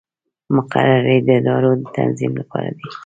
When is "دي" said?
2.77-2.89